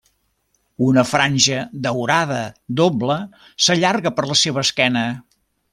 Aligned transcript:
Una 0.85 1.03
franja 1.09 1.59
daurada 1.87 2.41
doble 2.83 3.21
s'allarga 3.67 4.17
per 4.19 4.27
la 4.33 4.43
seva 4.45 4.69
esquena. 4.69 5.07